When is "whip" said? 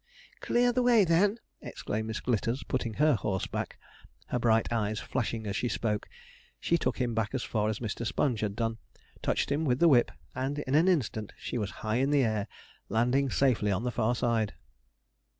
9.87-10.09